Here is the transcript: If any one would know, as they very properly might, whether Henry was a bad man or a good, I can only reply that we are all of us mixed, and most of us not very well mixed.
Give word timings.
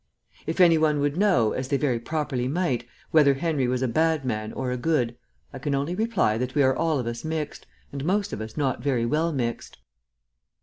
If 0.47 0.59
any 0.59 0.79
one 0.79 0.99
would 1.01 1.15
know, 1.15 1.51
as 1.51 1.67
they 1.67 1.77
very 1.77 1.99
properly 1.99 2.47
might, 2.47 2.87
whether 3.11 3.35
Henry 3.35 3.67
was 3.67 3.83
a 3.83 3.87
bad 3.87 4.25
man 4.25 4.51
or 4.51 4.71
a 4.71 4.75
good, 4.75 5.15
I 5.53 5.59
can 5.59 5.75
only 5.75 5.93
reply 5.93 6.39
that 6.39 6.55
we 6.55 6.63
are 6.63 6.75
all 6.75 6.97
of 6.97 7.05
us 7.05 7.23
mixed, 7.23 7.67
and 7.91 8.03
most 8.03 8.33
of 8.33 8.41
us 8.41 8.57
not 8.57 8.81
very 8.81 9.05
well 9.05 9.31
mixed. 9.31 9.77